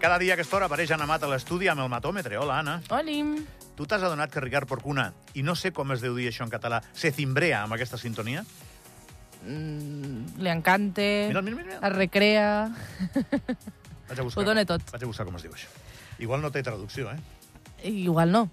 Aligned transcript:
Cada 0.00 0.18
dia 0.18 0.32
a 0.32 0.36
aquesta 0.38 0.56
hora 0.56 0.66
apareix 0.68 0.92
Anna 0.94 1.06
Mat 1.10 1.24
a 1.26 1.30
l'estudi 1.30 1.66
amb 1.68 1.82
el 1.82 1.88
matòmetre. 1.90 2.38
Hola, 2.38 2.60
Anna. 2.62 2.76
Olim. 2.94 3.32
Tu 3.76 3.86
t'has 3.86 4.02
adonat 4.02 4.30
que 4.30 4.40
Ricard 4.42 4.68
Porcuna, 4.70 5.08
i 5.38 5.42
no 5.46 5.54
sé 5.58 5.72
com 5.74 5.90
es 5.94 6.00
deu 6.02 6.14
dir 6.16 6.28
això 6.30 6.44
en 6.46 6.50
català, 6.50 6.80
se 6.94 7.10
cimbrea 7.14 7.60
amb 7.64 7.74
aquesta 7.76 7.98
sintonia? 7.98 8.44
Mm, 9.46 10.38
li 10.42 10.50
encante, 10.50 11.04
Mira, 11.30 11.42
mira, 11.42 11.56
mira. 11.62 11.76
es 11.78 11.92
recrea... 11.94 12.46
Vaig 14.08 14.18
a 14.18 14.22
buscar, 14.26 14.42
Ho 14.42 14.46
dona 14.46 14.64
tot. 14.66 14.82
Vaig 14.90 15.04
a 15.04 15.10
buscar 15.10 15.26
com 15.28 15.36
es 15.38 15.44
diu 15.46 15.52
això. 15.54 15.68
Igual 16.18 16.42
no 16.42 16.50
té 16.50 16.62
traducció, 16.66 17.10
eh? 17.12 17.18
Igual 17.90 18.32
no. 18.34 18.44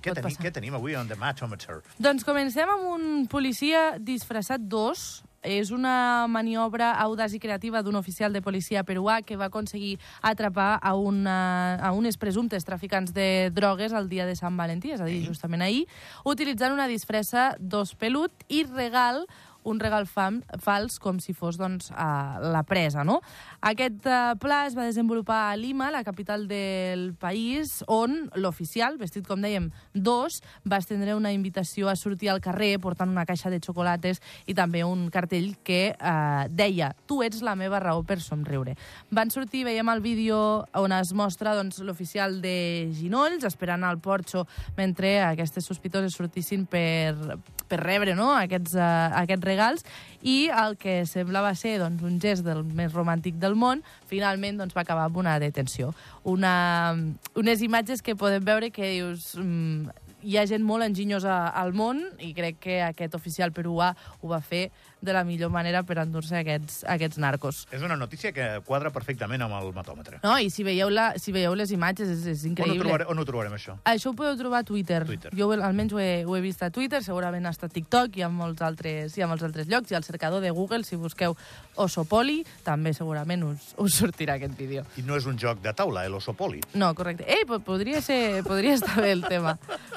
Què, 0.00 0.12
Pot 0.12 0.20
teni, 0.20 0.28
passar. 0.30 0.44
què 0.46 0.52
tenim 0.52 0.76
avui 0.78 0.96
on 0.96 1.08
The 1.08 1.16
Mattometer? 1.20 1.80
Doncs 2.00 2.24
comencem 2.28 2.68
amb 2.72 2.88
un 2.92 3.26
policia 3.28 3.94
disfressat 4.00 4.64
d'os. 4.64 5.22
És 5.44 5.70
una 5.70 6.26
maniobra 6.26 6.94
audaç 7.04 7.36
i 7.36 7.40
creativa 7.40 7.82
d'un 7.84 8.00
oficial 8.00 8.32
de 8.32 8.42
policia 8.42 8.82
peruà 8.82 9.20
que 9.22 9.36
va 9.36 9.50
aconseguir 9.52 9.98
atrapar 10.22 10.78
a, 10.80 10.94
una, 10.96 11.76
a 11.76 11.92
unes 11.92 12.16
presumptes 12.16 12.64
traficants 12.64 13.12
de 13.12 13.50
drogues 13.52 13.92
el 13.92 14.08
dia 14.08 14.24
de 14.26 14.36
Sant 14.36 14.56
Valentí, 14.56 14.94
és 14.96 15.04
a 15.04 15.08
dir, 15.08 15.20
justament 15.28 15.62
ahir, 15.62 15.84
utilitzant 16.24 16.72
una 16.72 16.88
disfressa 16.88 17.52
d'os 17.60 17.94
pelut 17.94 18.32
i 18.48 18.64
regal 18.64 19.26
un 19.64 19.80
regal 19.80 20.06
fam, 20.06 20.40
fals 20.62 20.98
com 21.02 21.18
si 21.20 21.34
fos 21.34 21.58
doncs, 21.60 21.90
uh, 21.90 22.38
la 22.52 22.62
presa. 22.68 23.04
No? 23.04 23.20
Aquest 23.64 24.06
uh, 24.06 24.34
pla 24.40 24.64
es 24.68 24.76
va 24.76 24.86
desenvolupar 24.86 25.40
a 25.50 25.56
Lima, 25.56 25.90
la 25.90 26.04
capital 26.04 26.46
del 26.48 27.14
país, 27.20 27.80
on 27.88 28.28
l'oficial, 28.36 28.98
vestit 29.00 29.26
com 29.26 29.40
dèiem, 29.42 29.70
dos, 29.94 30.40
va 30.68 30.80
estendre 30.82 31.16
una 31.16 31.32
invitació 31.32 31.88
a 31.88 31.96
sortir 31.96 32.30
al 32.30 32.42
carrer 32.44 32.76
portant 32.82 33.10
una 33.10 33.26
caixa 33.26 33.50
de 33.52 33.60
xocolates 33.64 34.20
i 34.46 34.54
també 34.54 34.84
un 34.84 35.08
cartell 35.12 35.54
que 35.64 35.94
uh, 35.94 36.44
deia 36.50 36.92
tu 37.08 37.22
ets 37.24 37.42
la 37.44 37.56
meva 37.58 37.80
raó 37.82 38.04
per 38.04 38.20
somriure. 38.20 38.76
Van 39.14 39.32
sortir, 39.32 39.64
veiem 39.66 39.88
el 39.92 40.04
vídeo 40.04 40.38
on 40.76 40.92
es 40.92 41.14
mostra 41.16 41.54
doncs, 41.56 41.80
l'oficial 41.84 42.40
de 42.44 42.90
Ginolls 42.94 43.44
esperant 43.48 43.84
al 43.84 44.00
porxo 44.02 44.44
mentre 44.76 45.16
aquestes 45.24 45.64
sospitoses 45.64 46.14
sortissin 46.14 46.66
per, 46.70 47.38
per 47.68 47.80
rebre 47.80 48.14
no? 48.18 48.30
aquests, 48.36 48.76
uh, 48.76 49.10
aquests 49.22 49.44
regals 49.54 49.86
i 50.22 50.48
el 50.50 50.76
que 50.80 51.02
semblava 51.08 51.54
ser 51.58 51.78
doncs, 51.82 52.04
un 52.04 52.20
gest 52.20 52.44
del 52.46 52.64
més 52.66 52.92
romàntic 52.92 53.38
del 53.40 53.56
món, 53.56 53.84
finalment 54.10 54.60
doncs, 54.60 54.76
va 54.76 54.84
acabar 54.84 55.08
amb 55.08 55.20
una 55.22 55.38
detenció. 55.38 55.94
Una, 56.24 56.94
unes 57.38 57.62
imatges 57.62 58.02
que 58.02 58.18
podem 58.18 58.44
veure 58.44 58.74
que 58.74 58.96
dius... 58.96 59.34
Mm, 59.40 60.00
hi 60.24 60.38
ha 60.40 60.46
gent 60.48 60.64
molt 60.64 60.86
enginyosa 60.86 61.34
al 61.52 61.74
món 61.76 62.00
i 62.24 62.30
crec 62.32 62.56
que 62.64 62.78
aquest 62.80 63.12
oficial 63.18 63.52
peruà 63.52 63.90
ho 64.22 64.30
va 64.30 64.40
fer 64.40 64.70
de 65.04 65.12
la 65.12 65.22
millor 65.24 65.50
manera 65.52 65.82
per 65.84 65.98
endur-se 66.02 66.36
aquests, 66.40 66.82
aquests 66.88 67.18
narcos. 67.18 67.66
És 67.70 67.82
una 67.82 67.96
notícia 67.96 68.32
que 68.32 68.60
quadra 68.66 68.90
perfectament 68.90 69.42
amb 69.44 69.54
el 69.60 69.72
matòmetre. 69.76 70.18
No, 70.24 70.38
i 70.40 70.50
si 70.50 70.64
veieu, 70.64 70.88
la, 70.90 71.12
si 71.20 71.32
veieu 71.32 71.54
les 71.54 71.70
imatges 71.76 72.08
és, 72.08 72.24
és 72.26 72.44
On 72.44 72.48
ho, 72.48 72.52
increïble. 72.54 72.80
trobarem, 72.84 73.10
on 73.12 73.18
ho 73.18 73.24
trobarem, 73.28 73.52
això? 73.58 73.76
Això 73.84 74.10
ho 74.10 74.14
podeu 74.18 74.36
trobar 74.40 74.62
a 74.64 74.64
Twitter. 74.64 75.04
Twitter. 75.06 75.30
Jo 75.36 75.50
almenys 75.54 75.92
ho 75.92 76.00
he, 76.00 76.24
ho 76.24 76.36
he 76.36 76.40
vist 76.40 76.62
a 76.62 76.70
Twitter, 76.70 77.02
segurament 77.04 77.44
està 77.46 77.66
a 77.68 77.72
TikTok 77.72 78.16
i 78.18 78.22
a 78.24 78.28
molts 78.28 78.62
altres, 78.62 79.16
i 79.18 79.22
a 79.22 79.28
molts 79.30 79.44
altres 79.44 79.68
llocs. 79.68 79.90
I 79.92 79.94
al 80.00 80.04
cercador 80.04 80.40
de 80.42 80.50
Google, 80.50 80.84
si 80.84 80.96
busqueu 80.96 81.36
Osopoli, 81.76 82.44
també 82.64 82.92
segurament 82.94 83.42
us, 83.48 83.72
us 83.82 83.94
sortirà 84.00 84.36
aquest 84.38 84.56
vídeo. 84.58 84.84
I 84.96 85.02
no 85.02 85.16
és 85.18 85.26
un 85.26 85.38
joc 85.38 85.60
de 85.64 85.72
taula, 85.74 86.04
el 86.06 86.14
Osopoli. 86.14 86.60
No, 86.74 86.92
correcte. 86.94 87.24
Ei, 87.28 87.44
po- 87.48 87.60
podria, 87.60 88.00
ser, 88.00 88.42
podria 88.46 88.74
estar 88.78 89.00
bé 89.02 89.12
el 89.12 89.24
tema. 89.26 89.56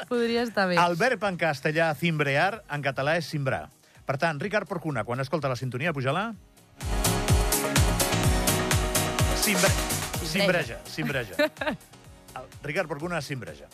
Podria 0.09 0.43
estar 0.43 0.67
bé. 0.67 0.77
El 0.81 0.95
verb 0.97 1.23
en 1.29 1.37
castellà 1.37 1.93
cimbrear, 1.95 2.63
en 2.73 2.81
català 2.83 3.17
és 3.21 3.29
cimbrar. 3.29 3.67
Per 4.07 4.15
tant, 4.15 4.37
Ricard 4.39 4.69
Porcuna, 4.69 5.03
quan 5.03 5.19
escolta 5.19 5.49
la 5.51 5.57
sintonia, 5.59 5.91
puja-la... 5.91 6.29
Cimbre... 9.41 9.71
Cimbreja, 10.27 10.77
cimbreja. 10.87 11.35
El 12.39 12.47
Ricard 12.63 12.87
Porcuna 12.87 13.19
cimbreja. 13.21 13.67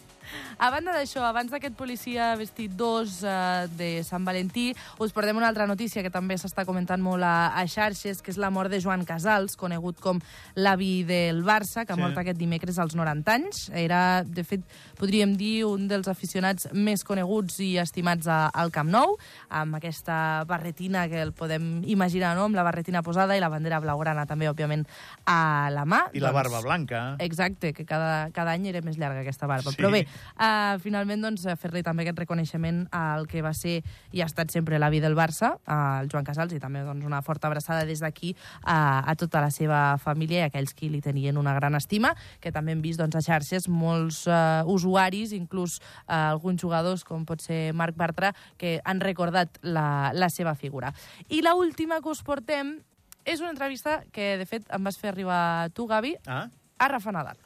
A 0.58 0.70
banda 0.72 0.94
d'això, 0.96 1.24
abans 1.28 1.52
d'aquest 1.52 1.76
policia 1.76 2.34
vestit 2.40 2.72
d'os 2.78 3.20
eh, 3.26 3.66
de 3.78 3.90
Sant 4.06 4.24
Valentí, 4.26 4.70
us 5.02 5.12
portem 5.16 5.38
una 5.38 5.48
altra 5.50 5.66
notícia 5.68 6.04
que 6.06 6.12
també 6.14 6.38
s'està 6.40 6.64
comentant 6.68 7.02
molt 7.04 7.24
a, 7.26 7.52
a 7.58 7.64
xarxes, 7.68 8.22
que 8.24 8.32
és 8.32 8.38
la 8.40 8.52
mort 8.54 8.72
de 8.72 8.80
Joan 8.84 9.04
Casals, 9.08 9.58
conegut 9.60 10.00
com 10.04 10.22
l'avi 10.56 11.04
del 11.08 11.44
Barça, 11.44 11.86
que 11.86 11.94
ha 11.94 11.98
Sí. 11.98 12.02
mort 12.02 12.18
aquest 12.18 12.38
dimecres 12.40 12.80
als 12.80 12.96
90 12.96 13.32
anys. 13.34 13.70
Era, 13.74 14.24
de 14.26 14.44
fet, 14.44 14.62
podríem 15.00 15.36
dir, 15.38 15.66
un 15.66 15.88
dels 15.88 16.08
aficionats 16.08 16.68
més 16.74 17.04
coneguts 17.04 17.60
i 17.64 17.78
estimats 17.82 18.28
a, 18.28 18.48
al 18.50 18.72
Camp 18.72 18.90
Nou, 18.94 19.18
amb 19.50 19.76
aquesta 19.78 20.44
barretina 20.48 21.08
que 21.10 21.22
el 21.22 21.34
podem 21.34 21.84
imaginar, 21.86 22.36
no?, 22.38 22.46
amb 22.50 22.56
la 22.56 22.64
barretina 22.64 23.02
posada 23.04 23.36
i 23.38 23.42
la 23.44 23.50
bandera 23.50 23.80
blaugrana 23.84 24.26
també, 24.30 24.50
òbviament, 24.50 24.86
a 25.26 25.70
la 25.74 25.86
mà. 25.86 26.06
I 26.14 26.20
la 26.24 26.32
barba 26.32 26.62
blanca. 26.62 27.16
Exacte, 27.20 27.74
que 27.74 27.86
cada, 27.86 28.30
cada 28.32 28.52
any 28.54 28.68
era 28.72 28.82
més 28.82 28.98
llarga 28.98 29.22
aquesta 29.22 29.48
barba. 29.48 29.72
Sí. 29.72 29.78
Però 29.80 29.92
bé, 29.94 30.06
uh, 30.44 30.80
finalment 30.84 31.24
doncs, 31.24 31.46
eh, 31.48 31.56
fer-li 31.60 31.84
també 31.86 32.04
aquest 32.04 32.20
reconeixement 32.20 32.84
al 32.92 33.28
que 33.32 33.42
va 33.46 33.54
ser 33.56 33.78
i 34.12 34.22
ha 34.22 34.28
estat 34.28 34.52
sempre 34.52 34.80
l'avi 34.82 35.00
del 35.04 35.16
Barça, 35.16 35.54
al 35.66 36.10
Joan 36.12 36.28
Casals, 36.28 36.54
i 36.54 36.62
també 36.62 36.84
doncs, 36.84 37.06
una 37.06 37.22
forta 37.24 37.48
abraçada 37.48 37.86
des 37.88 38.04
d'aquí 38.04 38.34
a, 38.64 39.04
a 39.10 39.16
tota 39.20 39.42
la 39.44 39.52
seva 39.54 39.98
família 40.02 40.42
i 40.42 40.46
a 40.48 40.52
aquells 40.52 40.76
qui 40.76 40.90
li 40.92 41.02
tenien 41.02 41.38
una 41.40 41.56
gran 41.56 41.76
estima, 41.80 42.14
que 42.44 42.52
també 42.52 42.76
hem 42.76 42.84
vist 42.84 43.02
doncs, 43.02 43.16
a 43.16 43.24
xarxes 43.26 43.70
molts 43.70 44.26
uh, 44.28 44.64
usuaris, 44.70 45.34
inclús 45.38 45.80
uh, 45.80 46.34
alguns 46.34 46.62
jugadors, 46.62 47.06
com 47.08 47.26
pot 47.26 47.42
ser 47.42 47.74
Marc 47.74 47.98
Bartra, 47.98 48.34
que 48.58 48.80
han 48.84 49.02
recordat 49.04 49.60
la, 49.64 50.12
la 50.14 50.30
seva 50.30 50.56
figura. 50.56 50.94
I 51.30 51.42
la 51.42 51.56
última 51.56 52.02
que 52.02 52.12
us 52.12 52.24
portem 52.26 52.78
és 53.24 53.40
una 53.40 53.54
entrevista 53.54 54.02
que, 54.12 54.36
de 54.40 54.46
fet, 54.50 54.68
em 54.74 54.84
vas 54.84 55.00
fer 55.00 55.14
arribar 55.14 55.70
tu, 55.74 55.88
Gavi, 55.88 56.18
Ah? 56.28 56.48
a 56.78 56.88
Rafa 56.92 57.12
Nadal. 57.16 57.38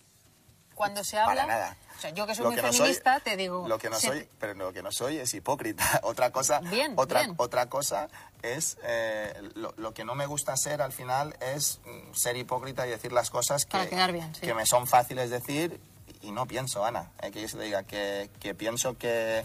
Cuando 0.77 1.03
se 1.03 1.17
habla... 1.17 1.41
Para 1.43 1.47
nada. 1.47 1.77
O 1.97 1.99
sea, 1.99 2.11
yo 2.11 2.27
que 2.27 2.35
soy 2.35 2.43
Lo 2.43 2.49
muy 2.51 2.55
que 2.55 2.61
no 2.61 2.71
feminista, 2.71 3.13
soy- 3.15 3.21
te 3.23 3.35
digo... 3.37 3.67
Lo 3.67 3.77
que 3.79 3.89
no 3.89 3.99
se- 3.99 4.07
soy, 4.07 4.29
pero 4.39 4.53
lo 4.53 4.71
que 4.71 4.83
no 4.83 4.91
soy 4.91 5.17
es 5.17 5.33
hipócrita. 5.33 5.99
Otra 6.03 6.31
cosa, 6.31 6.59
Bien, 6.59 6.93
otra, 6.95 7.21
bien. 7.21 7.33
otra 7.37 7.65
cosa 7.67 8.07
es 8.43 8.77
eh, 8.83 9.33
lo, 9.55 9.73
lo 9.77 9.93
que 9.95 10.05
no 10.05 10.13
me 10.13 10.27
gusta 10.27 10.55
ser 10.55 10.81
al 10.83 10.91
final 10.93 11.35
es 11.41 11.79
mm, 11.85 12.13
ser 12.13 12.37
hipócrita 12.37 12.85
y 12.85 12.91
decir 12.91 13.11
las 13.11 13.29
cosas 13.31 13.65
que, 13.65 13.71
Para 13.71 13.89
quedar 13.89 14.11
bien, 14.13 14.33
sí. 14.35 14.41
que 14.41 14.53
me 14.53 14.65
son 14.67 14.85
fáciles 14.85 15.31
decir 15.31 15.79
y 16.21 16.31
no 16.31 16.45
pienso, 16.45 16.85
Ana. 16.85 17.09
eh, 17.21 17.31
que 17.31 17.41
yo 17.41 17.47
se 17.49 17.57
te 17.57 17.63
diga 17.63 17.81
que, 17.83 18.29
que 18.39 18.53
pienso 18.53 18.95
que 18.97 19.41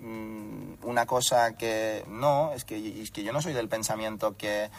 mm, 0.00 0.74
una 0.84 1.06
cosa 1.06 1.52
que 1.56 2.04
no, 2.08 2.52
es 2.52 2.64
que, 2.64 3.02
es 3.02 3.10
que 3.10 3.22
yo 3.22 3.32
no 3.32 3.40
soy 3.40 3.52
del 3.52 3.68
pensamiento 3.68 4.36
que 4.36 4.70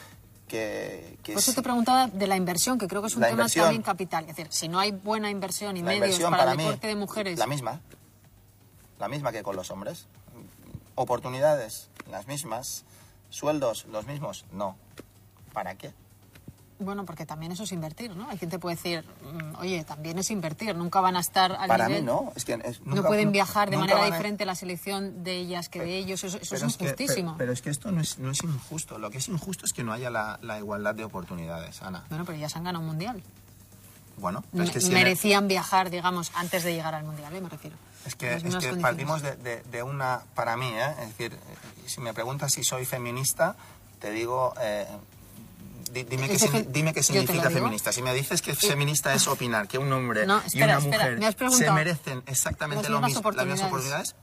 que, 0.48 1.18
que 1.24 1.34
Por 1.34 1.42
eso 1.42 1.52
sí- 1.52 1.56
te 1.56 1.62
preguntaba 1.62 2.08
de 2.08 2.28
la 2.28 2.36
inversión, 2.38 2.78
que 2.78 2.88
creo 2.88 3.02
que 3.02 3.08
es 3.08 3.16
un 3.16 3.22
La 3.22 3.28
tema 3.28 3.42
inversión. 3.42 3.66
también 3.66 3.82
capital. 3.82 4.24
Es 4.30 4.36
decir, 4.36 4.48
si 4.52 4.68
no 4.68 4.80
hay 4.80 4.92
buena 4.92 5.30
inversión 5.30 5.76
y 5.78 5.84
medios 5.84 6.06
inversión 6.06 6.32
para, 6.32 6.44
para, 6.44 6.52
el 6.54 6.58
mí, 6.58 6.64
deporte 6.64 6.88
de 6.88 6.96
mujeres... 6.96 7.38
La 7.40 7.48
misma. 7.48 7.82
La 9.00 9.08
misma 9.08 9.32
que 9.32 9.44
con 9.44 9.56
los 9.56 9.70
hombres. 9.72 10.08
Oportunidades, 10.96 11.90
las 12.10 12.28
mismas. 12.28 12.86
Sueldos, 13.30 13.86
los 13.92 14.08
mismos. 14.08 14.46
No. 14.52 14.78
¿Para 15.54 15.76
qué? 15.76 15.94
Bueno, 16.80 17.06
porque 17.06 17.26
también 17.26 17.52
eso 17.52 17.64
es 17.64 17.72
invertir, 17.72 18.16
¿no? 18.16 18.30
Hay 18.30 18.38
quien 18.38 18.52
te 18.52 18.60
puede 18.60 18.76
decir, 18.76 19.04
mm, 19.24 19.56
oye, 19.60 19.84
también 19.84 20.20
es 20.20 20.30
invertir, 20.30 20.76
nunca 20.76 21.02
van 21.02 21.16
a 21.16 21.22
estar 21.22 21.52
al 21.54 21.68
Para 21.68 21.88
nivel... 21.88 22.04
mí 22.04 22.06
no. 22.08 22.32
Es 22.36 22.46
que 22.46 22.54
es- 22.64 22.82
no 22.86 23.04
pueden 23.04 23.32
viajar 23.32 23.72
de 23.72 23.78
manera 23.78 24.04
a- 24.04 24.06
diferente 24.06 24.46
la 24.46 24.54
selección 24.54 25.24
de 25.24 25.38
ellas 25.38 25.70
que 25.70 25.80
de 25.82 25.98
ellos, 25.98 26.24
eso, 26.24 26.38
eso 26.40 26.56
es 26.56 26.62
injustísimo. 26.62 27.32
pero, 27.32 27.38
pero 27.40 27.52
es 27.54 27.62
que 27.64 27.72
esto 27.72 27.92
no 27.92 28.00
es, 28.02 28.20
no 28.20 28.30
es 28.30 28.44
injusto. 28.44 29.00
Lo 29.00 29.10
que 29.10 29.18
es 29.18 29.28
injusto 29.28 29.66
es 29.66 29.74
que 29.74 29.84
no 29.84 29.92
haya 29.92 30.12
la, 30.12 30.38
la 30.44 30.60
igualdad 30.60 30.94
de 30.94 31.04
oportunidades, 31.04 31.82
Ana. 31.82 32.06
Bueno, 32.10 32.26
pero 32.26 32.38
ya 32.38 32.48
se 32.48 32.60
han 32.60 32.64
ganado 32.66 32.82
un 32.84 32.90
mundial. 32.92 33.24
Bueno, 34.18 34.44
pero 34.52 34.64
es 34.64 34.72
que 34.72 34.80
si 34.82 34.88
el- 34.88 34.94
merecían 34.94 35.48
viajar, 35.48 35.90
digamos, 35.90 36.32
antes 36.36 36.64
de 36.64 36.74
llegar 36.74 36.94
al 36.94 37.04
mundial, 37.06 37.36
¿eh? 37.36 37.42
me 37.42 37.50
refiero. 37.50 37.76
Es 38.06 38.16
que, 38.16 38.34
es 38.36 38.56
que 38.58 38.74
partimos 38.78 39.22
de, 39.24 39.36
de- 39.36 39.64
de 39.64 39.84
una, 39.84 40.22
para 40.36 40.56
mí, 40.58 40.68
¿eh? 40.74 40.92
es 41.02 41.08
decir, 41.10 41.38
si 41.88 42.02
me 42.02 42.14
preguntas 42.14 42.54
si 42.54 42.64
soy 42.64 42.86
feminista, 42.86 43.56
te 44.00 44.12
digo, 44.12 44.54
eh, 44.62 44.88
di- 45.92 46.04
dime, 46.04 46.28
qué, 46.30 46.38
dime 46.70 46.94
significa 47.04 47.50
feminista. 47.50 47.92
Si 47.92 48.02
me 48.02 48.14
dices 48.14 48.42
que 48.42 48.56
feminista 48.56 49.14
es 49.14 49.28
opinar 49.28 49.68
que 49.68 49.78
un 49.78 49.92
hombre 49.92 50.26
No, 50.26 50.42
y 50.54 50.62
una 50.62 50.78
espera, 50.78 50.80
mujer 50.80 51.18
me 51.20 51.26
has 51.28 51.36
se 51.36 51.72
merecen 51.72 52.24
exactamente 52.26 52.90
lo 52.90 53.02
mismo, 53.02 53.32
las 53.32 53.46
mismas 53.46 53.68
oportunidades. 53.68 54.16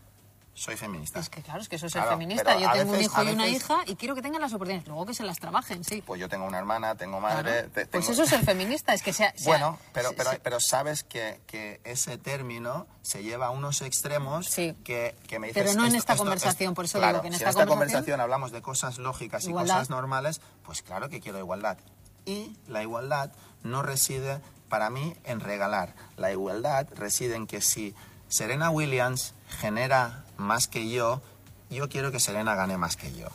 Soy 0.55 0.77
feminista. 0.77 1.19
Es 1.21 1.29
que 1.29 1.43
claro, 1.43 1.61
es 1.61 1.69
que 1.69 1.77
eso 1.77 1.87
es 1.87 1.93
ser 1.93 2.03
Claro, 2.03 2.17
feminista. 2.17 2.45
pero 2.45 2.61
Yo 2.61 2.71
tengo 2.73 2.85
un 2.85 2.91
veces- 2.93 3.06
hijo 3.06 3.21
a 3.21 3.25
y 3.25 3.29
una 3.33 3.45
veces- 3.45 3.62
hija 3.62 3.83
y 3.87 3.97
quiero 3.97 4.15
que 4.15 4.23
tengan 4.23 4.41
las 4.41 4.53
oportunidades. 4.53 4.87
Luego 4.89 5.05
que 5.06 5.15
se 5.15 5.25
las 5.25 5.39
trabajen, 5.41 5.83
sí. 5.85 6.03
Pues 6.06 6.21
yo 6.21 6.29
tengo 6.29 6.47
una 6.47 6.59
hermana, 6.59 6.95
tengo 6.95 7.21
madre. 7.21 7.43
Claro. 7.53 7.71
Pues 7.75 7.91
tengo- 7.91 8.11
eso 8.12 8.23
es 8.23 8.29
ser 8.31 8.45
feminista, 8.45 8.95
es 8.95 9.03
que 9.03 9.12
sea... 9.12 9.33
sea- 9.37 9.47
Bueno, 9.47 9.79
pero, 9.93 10.11
pero, 10.17 10.31
se- 10.31 10.39
pero 10.39 10.61
sabes 10.61 11.03
que, 11.03 11.41
que 11.47 11.81
ese 11.85 12.19
término 12.19 12.87
se 13.03 13.23
lleva 13.25 13.47
a 13.47 13.51
unos 13.51 13.83
extremos 13.83 14.47
Sí. 14.47 14.77
que, 14.85 15.15
que 15.27 15.39
me 15.39 15.49
dices... 15.49 15.62
Pero 15.65 15.75
no 15.77 15.87
en 15.87 15.97
esta 15.97 16.17
conversación, 16.17 16.75
por 16.75 16.85
eso 16.85 16.99
claro, 16.99 17.15
digo 17.15 17.23
que 17.23 17.29
en 17.29 17.33
si 17.33 17.37
esta 17.39 17.45
en 17.45 17.51
esta 17.51 17.67
conversación- 17.67 17.79
conversación 18.05 18.21
hablamos 18.21 18.53
de 18.53 18.62
cosas 18.62 18.99
lógicas 18.99 19.45
y 19.45 19.49
Igualdad. 19.49 19.75
cosas 19.75 19.91
normales, 19.91 20.41
pues 20.65 20.83
claro 20.83 21.09
que 21.09 21.21
quiero 21.21 21.39
igualdad. 21.41 21.79
Y 22.27 22.56
la 22.69 22.81
igualdad 22.83 23.33
no 23.65 23.83
reside, 23.83 24.41
para 24.69 24.89
mí, 24.89 25.15
en 25.25 25.41
regalar. 25.41 25.95
La 26.17 26.31
igualdad 26.31 26.87
reside 26.95 27.35
en 27.35 27.47
que 27.47 27.61
si 27.61 27.95
Serena 28.34 28.69
Williams 28.69 29.32
genera 29.60 30.25
más 30.38 30.66
que 30.66 30.90
yo, 30.90 31.22
yo 31.70 31.88
quiero 31.88 32.10
que 32.10 32.19
Serena 32.19 32.56
gane 32.56 32.76
más 32.76 32.96
que 32.96 33.12
yo. 33.14 33.28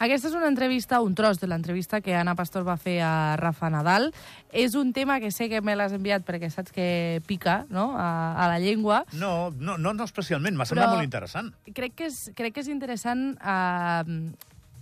Aquesta 0.00 0.28
és 0.30 0.34
una 0.34 0.48
entrevista, 0.48 0.98
un 1.04 1.12
tros 1.14 1.38
de 1.40 1.46
l'entrevista 1.46 2.00
que 2.00 2.16
Anna 2.16 2.32
Pastor 2.34 2.64
va 2.66 2.78
fer 2.80 2.96
a 3.04 3.36
Rafa 3.36 3.68
Nadal. 3.70 4.08
És 4.50 4.74
un 4.80 4.94
tema 4.96 5.20
que 5.20 5.30
sé 5.30 5.50
que 5.52 5.60
me 5.60 5.76
l'has 5.76 5.92
enviat 5.92 6.24
perquè 6.24 6.48
saps 6.48 6.72
que 6.72 7.20
pica 7.28 7.66
no? 7.68 7.92
a, 8.00 8.32
a 8.32 8.48
la 8.48 8.58
llengua. 8.64 9.04
No, 9.12 9.52
no, 9.60 9.76
no, 9.76 9.92
no 9.92 10.08
especialment, 10.08 10.56
m'ha 10.56 10.66
semblat 10.72 10.96
molt 10.96 11.04
interessant. 11.04 11.52
Crec 11.76 11.94
que 12.00 12.08
és, 12.08 12.18
crec 12.34 12.56
que 12.56 12.64
és 12.64 12.72
interessant 12.72 13.36
eh, 13.38 14.18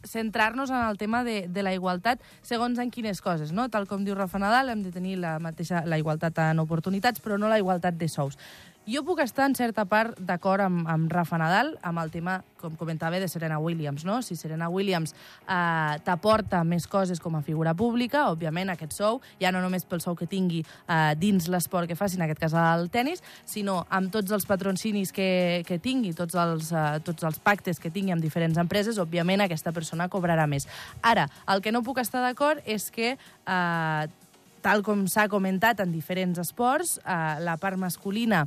centrar-nos 0.05 0.71
en 0.71 0.87
el 0.87 0.99
tema 0.99 1.23
de, 1.25 1.49
de 1.49 1.63
la 1.63 1.75
igualtat 1.75 2.23
segons 2.43 2.79
en 2.79 2.91
quines 2.91 3.21
coses, 3.23 3.53
no? 3.53 3.69
Tal 3.71 3.87
com 3.91 4.07
diu 4.07 4.17
Rafa 4.19 4.41
Nadal, 4.43 4.71
hem 4.73 4.83
de 4.83 4.95
tenir 4.95 5.19
la 5.23 5.39
mateixa 5.43 5.85
la 5.87 5.99
igualtat 5.99 6.39
en 6.47 6.63
oportunitats, 6.63 7.23
però 7.23 7.39
no 7.39 7.51
la 7.51 7.61
igualtat 7.63 7.99
de 7.99 8.09
sous. 8.11 8.39
Jo 8.83 9.05
puc 9.07 9.21
estar 9.23 9.45
en 9.47 9.53
certa 9.55 9.85
part 9.87 10.17
d'acord 10.19 10.65
amb, 10.65 10.89
amb 10.91 11.13
Rafa 11.13 11.39
Nadal, 11.39 11.69
amb 11.87 12.01
el 12.03 12.09
tema, 12.11 12.41
com 12.59 12.75
comentava, 12.75 13.21
de 13.23 13.29
Serena 13.31 13.61
Williams, 13.63 14.03
no? 14.03 14.17
Si 14.27 14.35
Serena 14.35 14.67
Williams 14.75 15.13
eh, 15.15 15.99
t'aporta 16.03 16.65
més 16.67 16.89
coses 16.91 17.21
com 17.23 17.37
a 17.39 17.45
figura 17.47 17.77
pública, 17.79 18.25
òbviament 18.33 18.73
aquest 18.73 18.97
sou, 18.97 19.21
ja 19.39 19.53
no 19.55 19.61
només 19.63 19.87
pel 19.87 20.03
sou 20.03 20.17
que 20.19 20.27
tingui 20.27 20.65
eh, 20.65 21.13
dins 21.15 21.47
l'esport 21.47 21.87
que 21.87 21.95
faci, 21.95 22.19
en 22.19 22.25
aquest 22.27 22.43
cas 22.43 22.57
el 22.59 22.89
tennis, 22.91 23.23
sinó 23.47 23.85
amb 23.87 24.11
tots 24.11 24.35
els 24.35 24.49
patrocinis 24.51 25.15
que, 25.15 25.63
que 25.69 25.79
tingui, 25.79 26.11
tots 26.19 26.35
els, 26.35 26.73
eh, 26.75 26.99
tots 27.07 27.23
els 27.29 27.39
pactes 27.39 27.79
que 27.79 27.93
tingui 27.95 28.17
amb 28.17 28.25
diferents 28.25 28.59
empreses, 28.59 28.99
òbviament 28.99 29.45
aquesta 29.47 29.71
persona 29.71 30.09
cobrarà 30.11 30.49
més. 30.51 30.67
Ara, 31.07 31.29
el 31.55 31.63
que 31.63 31.71
no 31.71 31.85
puc 31.87 32.03
estar 32.03 32.25
d'acord 32.27 32.59
és 32.67 32.89
que 32.91 33.15
eh, 33.15 34.11
tal 34.67 34.83
com 34.83 35.07
s'ha 35.07 35.29
comentat 35.31 35.85
en 35.87 35.95
diferents 35.95 36.43
esports, 36.43 36.97
eh, 37.07 37.39
la 37.47 37.55
part 37.63 37.79
masculina 37.79 38.43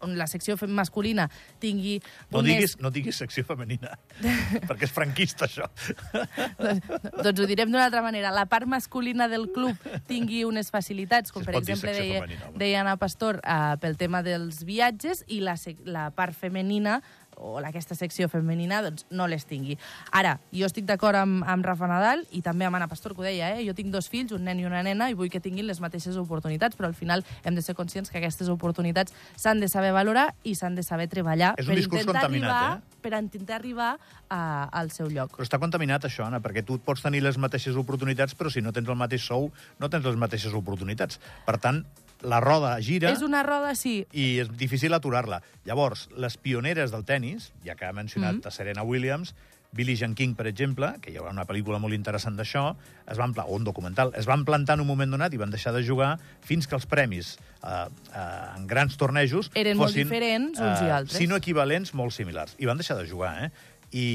on 0.00 0.16
la 0.18 0.26
secció 0.30 0.56
masculina 0.68 1.28
tingui 1.62 1.98
No 2.30 2.40
unes- 2.40 2.52
diguis, 2.54 2.76
no 2.80 2.90
diguis 2.90 3.16
secció 3.18 3.44
femenina, 3.44 3.96
perquè 4.68 4.86
és 4.88 4.92
franquista, 4.94 5.46
això. 5.48 5.68
doncs 7.24 7.40
ho 7.40 7.46
direm 7.48 7.70
d'una 7.70 7.86
altra 7.86 8.02
manera. 8.04 8.30
La 8.34 8.46
part 8.50 8.66
masculina 8.70 9.28
del 9.28 9.48
club 9.52 9.76
tingui 10.08 10.44
unes 10.48 10.70
facilitats, 10.74 11.32
com 11.32 11.42
Si 11.42 11.50
per 11.50 11.56
exemple 11.60 11.92
deia, 11.96 12.22
femenina, 12.22 12.52
deia 12.58 12.80
Anna 12.82 12.96
Pastor, 13.00 13.40
uh, 13.42 13.74
pel 13.82 13.96
tema 14.00 14.22
dels 14.26 14.62
viatges, 14.68 15.24
i 15.28 15.40
la, 15.44 15.56
la 15.84 16.10
part 16.16 16.36
femenina 16.36 17.00
o 17.42 17.58
aquesta 17.58 17.96
secció 17.98 18.28
femenina 18.30 18.80
doncs, 18.84 19.06
no 19.10 19.26
les 19.30 19.44
tingui. 19.48 19.76
Ara, 20.14 20.36
jo 20.54 20.68
estic 20.68 20.86
d'acord 20.88 21.18
amb, 21.18 21.42
amb 21.48 21.66
Rafa 21.66 21.88
Nadal 21.90 22.24
i 22.30 22.42
també 22.44 22.66
amb 22.68 22.78
Anna 22.78 22.88
Pastor, 22.90 23.14
que 23.16 23.22
ho 23.22 23.26
deia, 23.26 23.52
eh? 23.56 23.66
jo 23.66 23.74
tinc 23.74 23.92
dos 23.92 24.08
fills, 24.12 24.32
un 24.36 24.46
nen 24.46 24.62
i 24.62 24.66
una 24.68 24.82
nena, 24.86 25.10
i 25.10 25.18
vull 25.18 25.30
que 25.32 25.42
tinguin 25.42 25.66
les 25.66 25.82
mateixes 25.82 26.16
oportunitats, 26.20 26.78
però 26.78 26.90
al 26.90 26.96
final 26.98 27.26
hem 27.42 27.58
de 27.58 27.64
ser 27.64 27.74
conscients 27.78 28.10
que 28.10 28.20
aquestes 28.22 28.50
oportunitats 28.52 29.14
s'han 29.36 29.60
de 29.60 29.68
saber 29.72 29.92
valorar 29.96 30.30
i 30.44 30.54
s'han 30.58 30.78
de 30.78 30.86
saber 30.86 31.08
treballar 31.12 31.54
És 31.58 31.66
un 31.66 31.74
per 31.74 31.80
discurs 31.80 32.06
intentar 32.06 32.26
arribar, 32.28 32.62
eh? 32.78 33.00
per 33.02 33.14
intentar 33.18 33.58
arribar 33.58 33.90
a, 34.28 34.42
al 34.70 34.92
seu 34.94 35.10
lloc. 35.10 35.36
Però 35.36 35.46
està 35.46 35.60
contaminat, 35.62 36.06
això, 36.08 36.26
Anna, 36.28 36.42
perquè 36.44 36.64
tu 36.66 36.78
pots 36.82 37.02
tenir 37.04 37.22
les 37.24 37.38
mateixes 37.40 37.76
oportunitats, 37.78 38.36
però 38.38 38.52
si 38.52 38.62
no 38.64 38.72
tens 38.72 38.88
el 38.88 38.98
mateix 38.98 39.26
sou, 39.26 39.50
no 39.82 39.90
tens 39.92 40.06
les 40.06 40.18
mateixes 40.20 40.54
oportunitats. 40.56 41.20
Per 41.46 41.58
tant, 41.62 41.82
la 42.22 42.40
roda 42.40 42.74
gira... 42.80 43.10
És 43.12 43.22
una 43.26 43.42
roda, 43.46 43.74
sí, 43.78 44.02
i 44.12 44.26
és 44.42 44.50
difícil 44.58 44.94
aturar-la. 44.94 45.42
Llavors, 45.68 46.08
les 46.16 46.38
pioneres 46.38 46.94
del 46.94 47.06
tennis, 47.08 47.50
ja 47.66 47.76
que 47.78 47.88
ha 47.88 47.92
mencionat 47.96 48.40
mm. 48.40 48.48
a 48.48 48.54
Serena 48.54 48.86
Williams, 48.86 49.34
Billie 49.72 49.96
Jean 49.96 50.14
King, 50.14 50.34
per 50.36 50.46
exemple, 50.50 50.90
que 51.00 51.10
hi 51.10 51.16
haurà 51.16 51.32
una 51.32 51.46
pel·lícula 51.48 51.78
molt 51.80 51.96
interessant 51.96 52.36
d'això, 52.36 52.66
es 53.08 53.18
van 53.18 53.32
o 53.40 53.56
un 53.56 53.64
documental, 53.64 54.12
es 54.20 54.28
van 54.28 54.44
plantar 54.44 54.76
en 54.76 54.84
un 54.84 54.90
moment 54.90 55.16
donat 55.16 55.32
i 55.32 55.40
van 55.40 55.50
deixar 55.50 55.72
de 55.72 55.80
jugar 55.86 56.18
fins 56.44 56.68
que 56.68 56.76
els 56.76 56.84
premis 56.86 57.34
eh, 57.64 57.72
eh, 57.72 58.26
en 58.58 58.68
grans 58.68 58.98
tornejos 59.00 59.48
Eren 59.56 59.80
molt 59.80 59.90
fossin, 59.90 60.04
diferents 60.04 60.60
uns 60.60 60.84
i 60.84 60.92
altres. 60.92 61.16
Si 61.16 61.26
no 61.26 61.40
equivalents, 61.40 61.94
molt 61.96 62.12
similars. 62.12 62.54
I 62.60 62.68
van 62.68 62.80
deixar 62.80 62.98
de 63.00 63.08
jugar, 63.08 63.32
eh? 63.46 63.50
I 63.96 64.06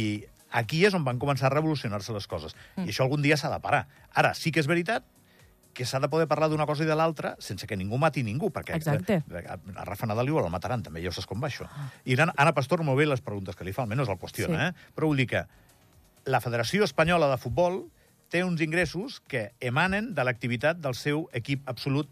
aquí 0.62 0.86
és 0.86 0.94
on 0.94 1.04
van 1.04 1.18
començar 1.20 1.50
a 1.50 1.56
revolucionar-se 1.58 2.14
les 2.14 2.30
coses. 2.30 2.54
Mm. 2.76 2.86
I 2.86 2.94
això 2.94 3.10
algun 3.10 3.26
dia 3.26 3.38
s'ha 3.42 3.50
de 3.50 3.60
parar. 3.64 3.88
Ara, 4.14 4.36
sí 4.38 4.54
que 4.54 4.62
és 4.62 4.70
veritat 4.70 5.10
que 5.78 5.86
s'ha 5.86 6.00
de 6.02 6.10
poder 6.10 6.26
parlar 6.26 6.48
d'una 6.50 6.66
cosa 6.66 6.82
i 6.82 6.88
de 6.90 6.96
l'altra 6.98 7.36
sense 7.38 7.68
que 7.70 7.78
ningú 7.78 8.00
mati 8.02 8.24
ningú, 8.26 8.50
perquè 8.50 8.74
Exacte. 8.80 9.20
a 9.46 9.58
a 9.78 9.86
Rafa 9.86 10.08
Nadal 10.10 10.28
igual 10.32 10.48
el 10.48 10.52
mataran, 10.52 10.82
també, 10.82 11.04
ja 11.04 11.12
ho 11.12 11.14
saps 11.14 11.28
com 11.30 11.44
va 11.44 11.52
això. 11.52 11.68
I 12.06 12.18
Anna, 12.18 12.34
Anna 12.36 12.54
Pastor 12.58 12.82
molt 12.84 12.98
bé 12.98 13.06
les 13.06 13.22
preguntes 13.22 13.56
que 13.56 13.64
li 13.68 13.74
fa, 13.76 13.84
almenys 13.86 14.10
el 14.10 14.18
qüestiona, 14.18 14.58
Sí. 14.58 14.72
eh? 14.74 14.92
però 14.98 15.06
vull 15.12 15.22
dir 15.22 15.28
que 15.30 15.44
la 16.26 16.42
Federació 16.42 16.84
Espanyola 16.84 17.30
de 17.30 17.38
Futbol 17.38 17.84
té 18.30 18.42
uns 18.44 18.60
ingressos 18.60 19.22
que 19.28 19.52
emanen 19.62 20.16
de 20.16 20.24
l'activitat 20.26 20.82
del 20.82 20.96
seu 20.96 21.30
equip 21.32 21.62
absolut 21.70 22.10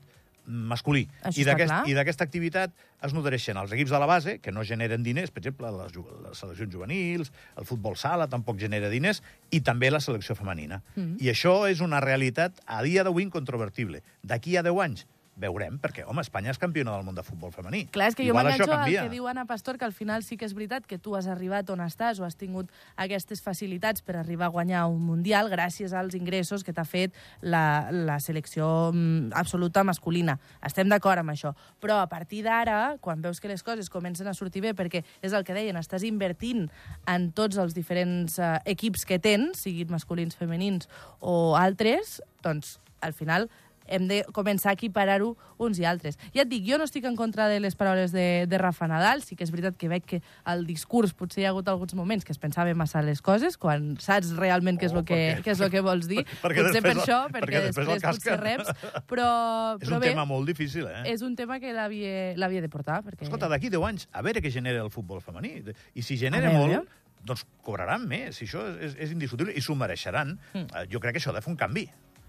masculí. 0.47 1.05
Això 1.23 1.41
I 1.89 1.95
d'aquesta 1.97 2.25
activitat 2.25 2.73
es 3.05 3.13
nodreixen 3.13 3.57
els 3.57 3.73
equips 3.75 3.93
de 3.93 4.01
la 4.01 4.09
base, 4.09 4.37
que 4.41 4.53
no 4.53 4.65
generen 4.65 5.03
diners, 5.05 5.33
per 5.33 5.43
exemple, 5.43 5.71
les, 5.73 5.97
les 6.25 6.43
seleccions 6.43 6.71
juvenils, 6.73 7.31
el 7.57 7.67
futbol 7.69 7.97
sala 7.99 8.29
tampoc 8.31 8.59
genera 8.61 8.89
diners, 8.93 9.21
i 9.51 9.61
també 9.65 9.91
la 9.91 10.01
selecció 10.03 10.37
femenina. 10.37 10.81
Mm. 10.95 11.17
I 11.21 11.33
això 11.33 11.57
és 11.69 11.81
una 11.85 12.01
realitat 12.03 12.61
a 12.65 12.81
dia 12.85 13.05
d'avui 13.05 13.25
incontrovertible. 13.27 14.03
D'aquí 14.23 14.57
a 14.57 14.65
10 14.65 14.81
anys 14.85 15.05
veurem, 15.35 15.75
perquè, 15.83 16.05
home, 16.07 16.23
Espanya 16.23 16.53
és 16.53 16.59
campiona 16.59 16.93
del 16.95 17.03
món 17.03 17.15
de 17.17 17.23
futbol 17.25 17.51
femení. 17.51 17.85
Clar, 17.91 18.07
és 18.11 18.15
que 18.15 18.23
jo 18.23 18.31
Igual 18.31 18.47
m'enganxo 18.47 18.69
això 18.71 18.77
al 18.79 18.93
que 18.93 19.11
diu 19.11 19.27
Anna 19.27 19.45
Pastor, 19.49 19.77
que 19.77 19.85
al 19.87 19.93
final 19.95 20.23
sí 20.23 20.37
que 20.39 20.47
és 20.47 20.55
veritat 20.55 20.87
que 20.87 20.97
tu 20.97 21.15
has 21.17 21.27
arribat 21.27 21.69
on 21.73 21.83
estàs 21.83 22.21
o 22.21 22.25
has 22.27 22.37
tingut 22.39 22.71
aquestes 22.95 23.43
facilitats 23.43 24.03
per 24.05 24.15
arribar 24.21 24.47
a 24.47 24.53
guanyar 24.55 24.85
un 24.91 25.03
Mundial 25.05 25.49
gràcies 25.51 25.93
als 25.93 26.15
ingressos 26.15 26.63
que 26.63 26.73
t'ha 26.73 26.85
fet 26.87 27.13
la, 27.41 27.91
la 27.91 28.17
selecció 28.23 28.91
mm, 28.93 29.35
absoluta 29.35 29.83
masculina. 29.83 30.37
Estem 30.65 30.89
d'acord 30.89 31.21
amb 31.21 31.35
això. 31.35 31.51
Però 31.83 31.99
a 32.01 32.07
partir 32.11 32.41
d'ara, 32.47 32.95
quan 33.03 33.21
veus 33.21 33.43
que 33.43 33.51
les 33.51 33.63
coses 33.63 33.91
comencen 33.91 34.27
a 34.31 34.33
sortir 34.33 34.63
bé, 34.63 34.73
perquè 34.73 35.03
és 35.21 35.35
el 35.35 35.43
que 35.43 35.57
deien, 35.57 35.75
estàs 35.77 36.07
invertint 36.07 36.69
en 37.11 37.29
tots 37.35 37.59
els 37.61 37.75
diferents 37.75 38.39
eh, 38.39 38.55
equips 38.75 39.05
que 39.05 39.19
tens, 39.19 39.65
siguin 39.67 39.91
masculins, 39.91 40.39
femenins 40.39 40.89
o 41.19 41.55
altres, 41.59 42.21
doncs 42.45 42.79
al 43.05 43.13
final 43.13 43.49
hem 43.87 44.07
de 44.09 44.23
començar 44.33 44.71
a 44.71 44.77
equiparar-ho 44.77 45.35
uns 45.61 45.79
i 45.79 45.85
altres. 45.85 46.17
Ja 46.35 46.43
et 46.43 46.49
dic, 46.51 46.65
jo 46.67 46.77
no 46.77 46.85
estic 46.87 47.05
en 47.05 47.15
contra 47.15 47.47
de 47.51 47.59
les 47.63 47.75
paraules 47.75 48.11
de, 48.11 48.45
de 48.49 48.57
Rafa 48.57 48.87
Nadal, 48.87 49.21
sí 49.23 49.35
que 49.35 49.45
és 49.45 49.51
veritat 49.53 49.77
que 49.77 49.89
veig 49.91 50.05
que 50.05 50.21
el 50.51 50.65
discurs 50.67 51.13
potser 51.13 51.43
hi 51.43 51.45
ha 51.47 51.53
hagut 51.53 51.67
alguns 51.71 51.93
moments 51.95 52.25
que 52.25 52.33
es 52.33 52.41
pensava 52.41 52.73
massa 52.75 53.01
les 53.05 53.21
coses, 53.21 53.57
quan 53.57 53.95
saps 54.01 54.33
realment 54.35 54.79
què 54.81 54.89
és, 54.89 54.95
Oh, 54.95 55.03
que, 55.03 55.41
què 55.43 55.51
és 55.51 55.59
el 55.59 55.69
que 55.71 55.81
vols 55.83 56.07
dir. 56.07 56.23
perquè 56.41 56.63
potser 56.63 56.81
per 56.81 56.93
això, 56.95 57.17
perquè 57.29 57.45
perquè, 57.45 57.63
després 57.67 57.87
després 57.89 58.15
potser 58.15 58.37
reps, 58.39 58.69
però, 59.09 59.27
És 59.81 59.87
però 59.89 59.97
un 59.99 60.01
bé, 60.01 60.11
tema 60.13 60.25
molt 60.25 60.47
difícil, 60.47 60.87
eh? 60.87 61.03
és 61.11 61.21
un 61.21 61.35
tema 61.35 61.59
que 61.59 61.73
l'havia 61.75 62.61
de 62.63 62.69
portar. 62.71 63.01
Perquè... 63.03 63.27
Escolta, 63.27 63.49
d'aquí 63.51 63.69
10 63.69 63.83
anys, 63.89 64.07
a 64.11 64.23
veure 64.25 64.41
què 64.41 64.51
genera 64.53 64.83
el 64.83 64.91
futbol 64.93 65.21
femení. 65.21 65.57
I 65.95 66.01
si 66.05 66.17
genera 66.17 66.51
molt, 66.55 66.87
doncs 67.25 67.43
cobraran 67.65 68.07
més. 68.07 68.39
I 68.41 68.47
això 68.47 68.63
és, 68.79 68.95
és 69.01 69.11
indiscutible. 69.11 69.53
I 69.55 69.61
s'ho 69.65 69.75
mereixeran. 69.75 70.35
Mm. 70.53 70.85
Jo 70.91 71.01
crec 71.03 71.17
que 71.17 71.23
això 71.23 71.33
ha 71.33 71.37
de 71.39 71.43
fer 71.45 71.51
un 71.51 71.59
canvi. 71.59 71.87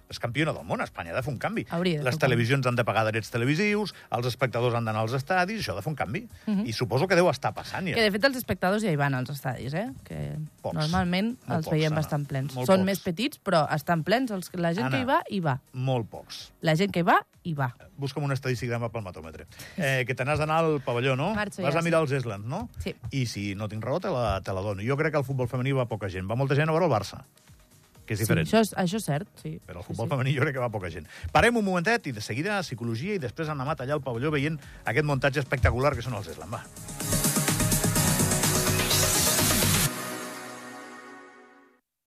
És 0.08 0.20
campiona 0.22 0.52
del 0.54 0.64
món, 0.64 0.80
Espanya 0.84 1.10
ha 1.12 1.16
de 1.16 1.22
fer 1.26 1.32
un 1.32 1.38
canvi. 1.42 1.64
Hauria 1.74 2.02
Les 2.06 2.18
televisions 2.18 2.66
han 2.66 2.76
de 2.78 2.84
pagar 2.86 3.04
drets 3.08 3.30
televisius, 3.30 3.92
els 4.14 4.26
espectadors 4.30 4.74
han 4.78 4.84
d'anar 4.86 5.00
als 5.02 5.12
estadis, 5.18 5.60
això 5.64 5.72
ha 5.72 5.76
de 5.80 5.82
fer 5.82 5.90
un 5.90 5.96
canvi. 5.98 6.28
I 6.46 6.72
suposo 6.72 7.08
que 7.08 7.16
deu 7.18 7.28
estar 7.30 7.52
passant 7.54 7.86
ja. 7.88 7.90
Mhm. 7.90 7.98
Que, 7.98 8.02
de 8.02 8.12
fet, 8.14 8.24
els 8.24 8.36
espectadors 8.36 8.82
ja 8.82 8.90
hi 8.92 8.96
van 8.96 9.14
als 9.14 9.30
estadis, 9.30 9.74
eh? 9.74 9.88
Que 10.04 10.36
Pocs. 10.62 10.76
normalment 10.78 11.32
Molt 11.46 11.56
els 11.58 11.64
pocs, 11.66 11.74
veiem 11.74 11.92
Anna. 11.92 11.96
bastant 12.02 12.26
plens. 12.26 12.54
Molt 12.54 12.66
Són 12.66 12.76
pocs. 12.82 12.86
més 12.86 13.00
petits, 13.00 13.40
però 13.42 13.66
estan 13.74 14.04
plens. 14.04 14.30
Els, 14.30 14.50
la 14.54 14.72
gent 14.74 14.86
Anna. 14.86 14.96
que 14.96 15.02
hi 15.02 15.06
va, 15.06 15.22
hi 15.28 15.40
va. 15.40 15.60
Molt 15.72 16.08
pocs. 16.08 16.52
La 16.60 16.76
gent 16.76 16.92
que 16.92 17.00
hi 17.00 17.02
va, 17.02 17.18
hi 17.42 17.54
va. 17.54 17.74
Busca'm 17.96 18.22
un 18.24 18.32
estadísticament 18.32 18.92
pel 18.92 19.02
matòmetre. 19.02 19.46
Eh, 19.76 20.04
que 20.06 20.14
te 20.14 20.24
n'has 20.24 20.38
d'anar 20.38 20.58
al 20.64 20.80
pavelló, 20.82 21.16
no? 21.16 21.34
Marxo 21.34 21.62
Vas 21.62 21.74
ja, 21.74 21.80
a 21.80 21.82
mirar 21.82 22.00
els 22.02 22.12
Eslands, 22.12 22.46
no? 22.46 22.68
Sí. 22.78 22.94
I 23.10 23.26
si 23.26 23.54
no 23.54 23.68
tinc 23.68 23.82
raó, 23.84 23.98
te 24.00 24.08
la, 24.08 24.40
te 24.40 24.52
la 24.52 24.60
dono. 24.60 24.82
Jo 24.86 24.96
crec 24.96 25.12
que 25.12 25.18
al 25.18 25.24
futbol 25.24 25.48
femení 25.48 25.72
va 25.72 25.86
poca 25.86 26.08
gent. 26.08 26.30
Va 26.30 26.36
molta 26.36 26.54
gent 26.54 26.68
a 26.68 26.72
veure 26.72 26.86
el 26.86 26.92
Barça, 26.92 27.24
que 28.06 28.14
és 28.14 28.22
diferent. 28.22 28.46
Sí, 28.46 28.54
això, 28.56 28.62
és, 28.62 28.72
això 28.78 29.00
és 29.02 29.04
cert, 29.10 29.28
sí. 29.42 29.56
Però 29.66 29.82
el 29.82 29.84
Sí, 29.84 29.90
futbol 29.92 30.06
sí. 30.06 30.14
femení 30.14 30.36
jo 30.36 30.46
crec 30.46 30.54
que 30.56 30.62
va 30.64 30.70
poca 30.72 30.90
gent. 30.94 31.06
Parem 31.34 31.56
un 31.58 31.64
momentet 31.66 32.06
i 32.06 32.12
de 32.16 32.22
seguida 32.24 32.60
psicologia 32.62 33.14
i 33.18 33.22
després 33.22 33.48
han 33.50 33.60
anat 33.60 33.82
allà 33.84 33.98
al 33.98 34.04
pavelló 34.06 34.30
veient 34.30 34.58
aquest 34.84 35.06
muntatge 35.06 35.42
espectacular 35.42 35.94
que 35.98 36.02
són 36.06 36.14
els 36.14 36.28
Eslan. 36.32 36.50
Va. 36.54 36.62